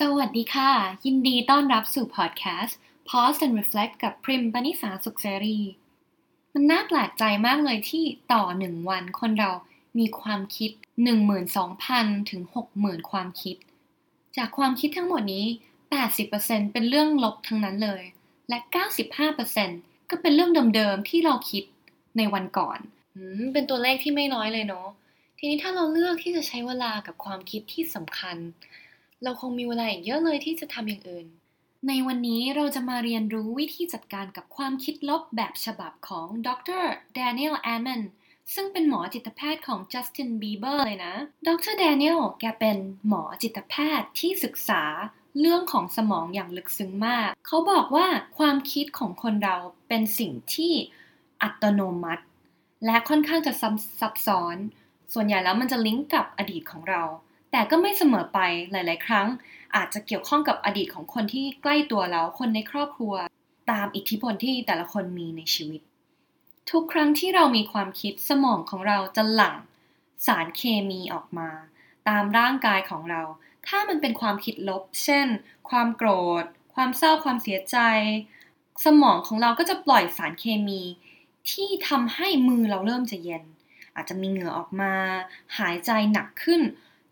[0.00, 0.70] สวัสดีค่ะ
[1.04, 2.78] ยินดีต้อนรับสู่พอดแคสต์
[3.08, 5.60] Pause and Reflect กับพริมปณิสาสุขเสรี
[6.52, 9.52] มันน่าแปลกใจมากเลยที่ต่อหนึ่งวันคนเรา
[9.98, 10.70] มีความคิด
[11.50, 12.42] 12,000 ถึง
[12.76, 13.56] 60,000 ความคิด
[14.36, 15.46] จากความคิดทั้งหมดนี้
[16.10, 18.02] 80%เป็นเรื่องลบทั้งนั้นเลย
[18.48, 18.58] และ
[19.34, 21.64] 95%ก็เป็นเรื่องเดิมๆที่เราคิด
[22.16, 22.78] ในวันก่อน
[23.16, 24.88] อืมเป็นตัวเลขที่ไม่น้อยเลยเนาะ
[25.38, 28.38] ทีนี้ถ้าเราเลือกที่จะใช้เวลากับความคิดที่สำคัญ
[29.24, 31.26] เราคงมีเวลาอีกเยอะเลยที่จะทำอย่างอื่น
[31.88, 36.48] ในวันนี้เราจะมาเรียนรู้วิธีจัดการกับความคิดลบแบบฉบับของด
[36.82, 36.84] ร
[37.18, 38.02] Daniel Amen
[38.54, 41.14] ซึ่งเป็นหมอจิตแพทย์ของ Justin Bieber เลยนะ
[41.46, 44.82] ดร Daniel แกเป็นหมอจิตแพทย์ที่ศึกษา
[45.40, 48.06] เรื่องของสมองอย่างลึกซึ้งมาก เขาบอกว่า
[48.38, 49.56] ความคิดของคนเรา
[49.88, 50.72] เป็นสิ่งที่
[51.42, 52.24] อัตโนมัติ
[52.84, 53.52] และค่อนข้างจะ
[54.00, 54.56] ซับซ้อน
[55.14, 57.02] ส่วนใหญ่แล้วมันจะลิงก์กับอดีตของเรา
[57.56, 58.38] แต่ก็ไม่เสมอไป
[58.72, 59.28] หลาย ๆ ครั้ง
[59.76, 63.14] อาจจะเกี่ยวข้องกับอดีตของคนที่ใกล้ตัวเราคนในครอบครัว
[63.70, 65.80] ตามอิทธิพลที่แต่ละคนมีในชีวิต
[66.70, 69.56] ทุกครั้งที่เรามีความคิดสมองของเราจะหลั่ง
[70.26, 71.50] สารเคมีออกมา
[72.08, 73.22] ตามร่างกายของเรา
[73.66, 75.26] ถ้ามันเป็นความคิดลบ เช่น
[75.70, 76.10] ความโกร
[76.42, 77.76] ธ ความเศร้าความเสียใจ
[78.84, 80.82] สมองของเราก็จะปล่อยสารเคมี
[81.50, 83.44] ที่ทำให้มือเราเริ่มจะเย็น
[83.94, 84.92] อาจจะมีเหงื่อออกมา
[85.58, 86.62] หายใจหนักขึ้น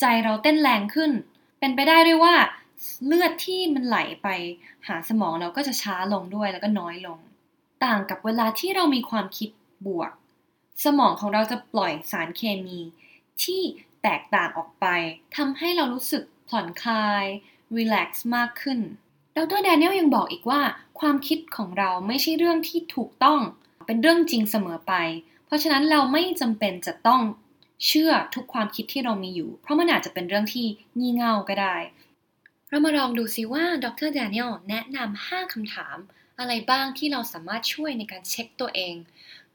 [0.00, 1.10] ใจเราเต้นแรงขึ้น
[1.58, 2.34] เป็นไปได้ด้วยว่า
[3.06, 4.28] เลือดที่มันไหลไป
[4.86, 7.18] หาสมองเราก็จะช้าลงด้วยแล้วก็น้อยลง
[7.84, 9.50] ต่างกับเวลาที่เรามีความคิด
[9.86, 10.12] บวก
[10.84, 12.78] สมองของเราจะปล่อยสารเคมี
[13.42, 13.62] ที่
[14.02, 14.86] แตกต่างออกไป
[15.36, 17.24] ทำให้เรารู้สึกผ่อนคลาย
[17.76, 18.78] รีแลกซ์มากขึ้น
[19.36, 20.60] ดรแดเนียลยังบอกอีกว่า
[21.00, 23.40] ความคิดของเราไม่ใช่เรื่องที่ถูกต้อง
[23.86, 24.94] เป็นเรื่องจริงเสมอไป
[25.46, 27.20] เพราะฉะนั้นเราไม่จำเป็นจะต้อง
[27.86, 30.66] เชื่อทุกความคิดที่เรามีอยู่ เพราะมันอาจจะเป็นเรื่องที่
[30.98, 31.76] งี่เง่าก็ได้
[32.68, 35.96] เรามาลองดูซิว่าดรแดเนียลแนะนำ5คำถาม
[36.38, 38.94] อะไรบ้างที่เราสามารถช่วยในการเช็คตัวเอง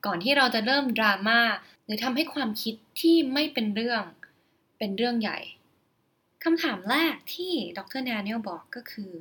[0.06, 1.40] ก่อนที่เราจะเริ่มดราม่า
[1.84, 4.04] หรือทำให้ความคิดที่ไม่เป็นเรื่อง
[4.78, 5.40] เป็นเรื่องใหญ่
[6.44, 9.12] คำถามแรกที่ดรแดเนียลบอกก็คือ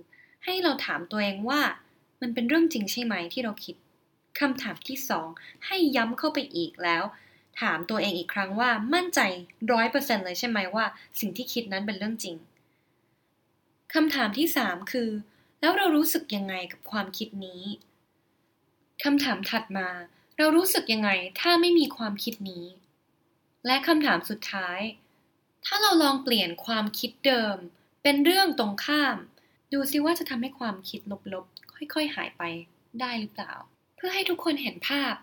[0.45, 1.61] ให้เราถามตัวเองว่า
[2.21, 3.77] มันเป็นเรื่องจริงใช่ไหมที่เราคิด
[4.41, 5.29] คำถามที่สอง
[5.67, 7.03] ให้ย้ำเข้าไปอีกแล้ว
[7.61, 9.21] ถามตัวเองอีกครั้งว่ามั่นใจ
[9.73, 10.85] ร้อยเปอร์เซ็นเลยใช่ไหมว่า
[11.21, 12.37] สิ่งที่คิดนั้นเป็นเรื่องจริง
[13.95, 15.11] คำถามที่สามคือ
[15.61, 17.63] แล้วเรารู้สึกยังไงกับความคิดนี้
[19.05, 19.89] คำถามถัดมา
[20.39, 21.11] เรารู้สึกยังไง
[21.41, 22.67] ถ้าไม่มีความคิดนี้
[23.67, 24.81] และคำถามสุดท้าย
[25.65, 27.57] ถ้าเราลองเปลี่ยนความคิดเดิม
[28.03, 29.17] เป็นเรื่องตรงข้าม
[29.73, 31.01] ดูซิว่าจะทำให้ความคิด
[31.33, 32.43] ลบๆ ค่อยๆ หายไป
[33.01, 33.53] ได้หรือเปล่า
[33.97, 35.15] เพื่อให้ทุกคนเห็นภาพ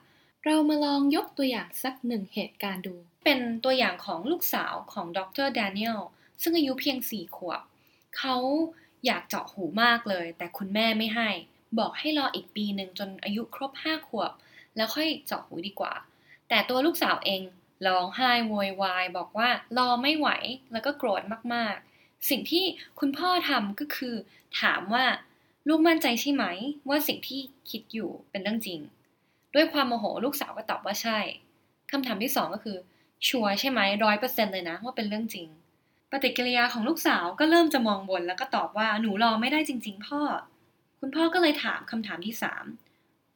[0.50, 6.00] เรามาลองยกตัวอย่างสักหนึ่งเหตุการณ์ดู เป็นตัวอย่างของลูกสาวของดรแดเนียล
[6.42, 7.62] ซึ่งอายุเพียงสี่ขวบ
[8.18, 8.36] เขา
[9.06, 11.30] อยากเจาะหูมากเลย แต่คุณแม่ไม่ให้
[11.80, 14.32] บอกให้รออีกปีหนึ่งจนอายุครบห้าขวบ
[14.76, 15.94] แล้วค่อยเจาะหูดีกว่า
[16.50, 17.42] แต่ตัวลูกสาวเอง
[17.88, 20.30] ร้องไห้โวยวายบอกว่ารอไม่ไหว
[20.72, 21.22] แล้วก็โกรธ
[21.54, 22.64] มากๆ สิ่งที่
[23.00, 24.16] คุณพ่อทำก็คือ
[24.62, 25.06] ถามว่า
[25.68, 26.46] ลูกมั่นใจใช่ไหม
[26.90, 28.82] ว่าสิ่งที่คิดอยู่เป็นเรื่องจริง
[29.56, 31.20] ด้วยความโมโหลูกสาวก็ตอบว่าใช่
[31.92, 32.78] คำถามที่สองก็คือ
[33.28, 35.48] ชัวร์ใช่ไหมร้อยเปอร์เซ็นเลยนะว่าเป็นเรื่องจริง
[36.12, 40.22] ปฏิกิริยาของลูกสาวก็เริ่มจะมองบนแล้วก็ตอบว่าหนูรอไม่ได้จริง ๆ พ่อ
[41.00, 42.66] คุณพ่อก็เลยถามคำถามที่สาม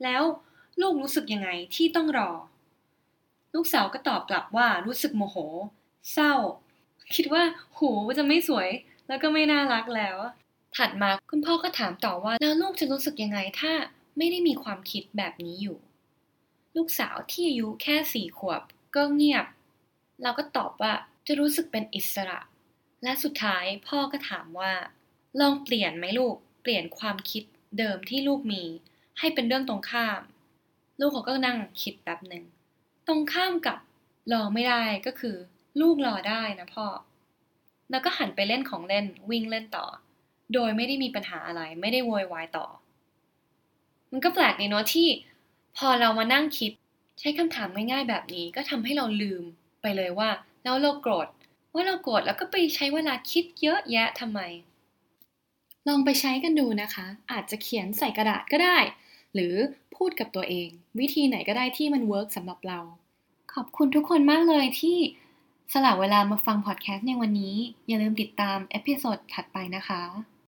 [0.03, 0.21] แล้ว
[0.81, 2.31] ลูกรู้สึกยังไงที่ต้องรอ
[3.55, 5.37] ลูกสาวก็ตอบกลับว่ารู้สึกโมโห
[6.13, 6.33] เศร้า
[7.15, 7.43] คิดว่า
[7.77, 8.69] หูจะไม่สวย
[9.07, 10.17] แล้วก็ไม่น่ารักแล้ว
[10.77, 13.71] ถัดมาคุณพ่อก็ถามต่อว่าแล้วลูกจะรู้สึกยังไงถ้า
[14.17, 15.77] ไม่ได้มีความคิดแบบนี้อยู่
[16.75, 18.61] ลูกสาวที่อายุแค่สี่ขวบ
[18.95, 19.45] ก็เงียบ
[20.21, 20.93] เราก็ตอบว่า
[21.27, 22.39] จะรู้สึกเป็นอิสระ
[23.03, 24.73] และสุดท้ายพ่อก็ถามว่า
[25.39, 27.43] ลองเปลี่ยนไหมลูก เปลี่ยนความคิด
[27.77, 28.63] เดิมที่ลูกมี
[29.19, 30.21] ให้เป็นเรื่องตรงข้าม
[30.99, 32.43] ลูกเขาก็นั่งคิดแป๊บหนึ่ง
[33.07, 33.77] ตรงข้ามกับ
[34.31, 35.35] รอไม่ได้ก็คือ
[35.81, 36.87] ลูกรอได้นะพ่อ
[37.91, 39.85] แล้วก็หันไปเล่นของเล่นวิ่งเล่นต่อ
[40.53, 42.65] โดยไม่ได้มีปัญหาอะไรไม่ได้โวยวายต่อ
[44.11, 45.07] มันก็แปลกในเนาะที่
[45.77, 46.71] พอเรามานั่งคิด
[47.19, 49.43] ใช้คำถามง่ายๆ แบบนี้ก็ทำให้เราลืม
[49.81, 50.29] ไปเลยว่า
[50.63, 51.27] แล้วเราโกรธ
[51.73, 54.39] ว่าเราโกรธแล้วก็ไปใช้เวลาคิดเยอะแยะทำไม
[55.87, 58.77] ลองไปใช้กันดูนะคะ อาจจะเขียนใส่กระดาษก็ได้
[59.33, 59.53] หรือ
[59.95, 60.69] พูดกับตัวเอง
[60.99, 62.79] วิธีไหนก็ได้ที่มัน work สำหรับเรา
[63.53, 64.97] ขอบคุณทุกคนมากเลยที่
[65.73, 67.55] สละเวลามาฟังพอดแคสต์ในวันนี้
[67.87, 70.01] อย่าลืมติดตาม episode ถัดไปนะคะ